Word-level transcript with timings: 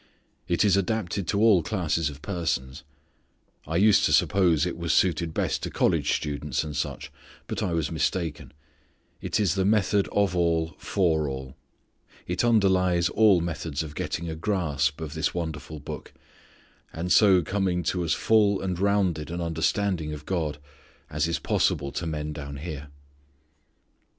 It 0.47 0.65
is 0.65 0.75
adapted 0.75 1.27
to 1.27 1.39
all 1.41 1.61
classes 1.61 2.09
of 2.09 2.23
persons. 2.23 2.81
I 3.67 3.75
used 3.77 4.03
to 4.05 4.11
suppose 4.11 4.65
it 4.65 4.75
was 4.75 4.93
suited 4.93 5.31
best 5.31 5.61
to 5.61 5.69
college 5.69 6.13
students, 6.13 6.63
and 6.63 6.75
such; 6.75 7.11
but 7.45 7.61
I 7.61 7.73
was 7.73 7.91
mistaken. 7.91 8.51
It 9.21 9.39
is 9.39 9.53
the 9.53 9.63
method 9.63 10.09
of 10.11 10.35
all 10.35 10.73
for 10.79 11.29
all. 11.29 11.55
It 12.25 12.43
underlies 12.43 13.09
all 13.09 13.41
methods 13.41 13.83
of 13.83 13.93
getting 13.93 14.27
a 14.27 14.33
grasp 14.35 14.99
of 14.99 15.13
this 15.13 15.35
wonderful 15.35 15.79
Book, 15.79 16.11
and 16.91 17.11
so 17.11 17.43
coming 17.43 17.83
to 17.83 18.03
as 18.03 18.13
full 18.15 18.59
and 18.59 18.79
rounded 18.79 19.29
an 19.29 19.39
understanding 19.39 20.13
of 20.13 20.25
God 20.25 20.57
as 21.11 21.27
is 21.27 21.37
possible 21.37 21.91
to 21.91 22.07
men 22.07 22.33
down 22.33 22.57
here. 22.57 22.87